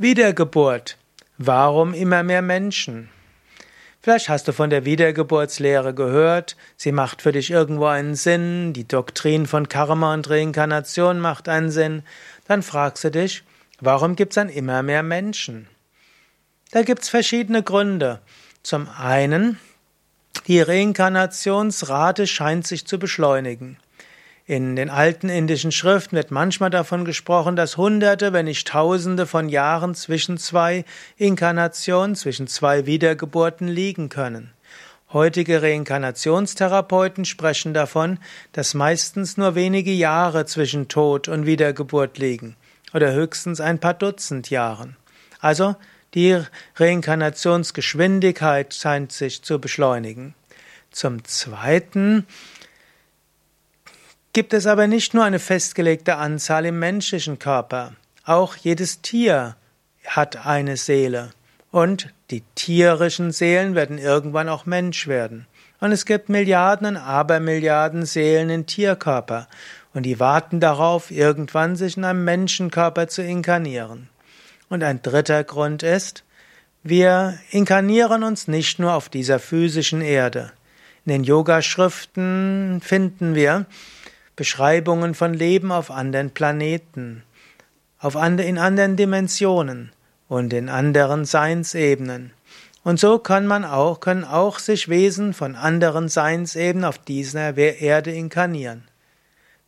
[0.00, 0.96] Wiedergeburt.
[1.38, 3.08] Warum immer mehr Menschen?
[4.00, 8.86] Vielleicht hast du von der Wiedergeburtslehre gehört, sie macht für dich irgendwo einen Sinn, die
[8.86, 12.04] Doktrin von Karma und Reinkarnation macht einen Sinn.
[12.46, 13.42] Dann fragst du dich,
[13.80, 15.66] warum gibt es dann immer mehr Menschen?
[16.70, 18.20] Da gibt es verschiedene Gründe.
[18.62, 19.58] Zum einen,
[20.46, 23.78] die Reinkarnationsrate scheint sich zu beschleunigen.
[24.48, 29.50] In den alten indischen Schriften wird manchmal davon gesprochen, dass Hunderte, wenn nicht Tausende von
[29.50, 30.86] Jahren zwischen zwei
[31.18, 34.54] Inkarnationen, zwischen zwei Wiedergeburten liegen können.
[35.12, 38.18] Heutige Reinkarnationstherapeuten sprechen davon,
[38.52, 42.56] dass meistens nur wenige Jahre zwischen Tod und Wiedergeburt liegen
[42.94, 44.96] oder höchstens ein paar Dutzend Jahren.
[45.40, 45.76] Also
[46.14, 46.40] die
[46.76, 50.34] Reinkarnationsgeschwindigkeit scheint sich zu beschleunigen.
[50.90, 52.26] Zum Zweiten
[54.38, 57.94] gibt es aber nicht nur eine festgelegte Anzahl im menschlichen Körper.
[58.24, 59.56] Auch jedes Tier
[60.06, 61.30] hat eine Seele.
[61.72, 65.48] Und die tierischen Seelen werden irgendwann auch Mensch werden.
[65.80, 69.48] Und es gibt Milliarden und Abermilliarden Seelen in Tierkörper.
[69.92, 74.08] Und die warten darauf, irgendwann sich in einem Menschenkörper zu inkarnieren.
[74.68, 76.22] Und ein dritter Grund ist,
[76.84, 80.52] wir inkarnieren uns nicht nur auf dieser physischen Erde.
[81.04, 83.66] In den Yoga-Schriften finden wir,
[84.38, 87.24] Beschreibungen von Leben auf anderen Planeten,
[87.98, 89.90] auf and in anderen Dimensionen
[90.28, 92.30] und in anderen Seinsebenen.
[92.84, 98.12] Und so kann man auch, können auch sich Wesen von anderen Seinsebenen auf dieser Erde
[98.12, 98.84] inkarnieren.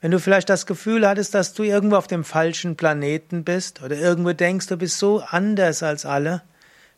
[0.01, 3.97] Wenn du vielleicht das Gefühl hattest, dass du irgendwo auf dem falschen Planeten bist oder
[3.97, 6.43] irgendwo denkst, du bist so anders als alle,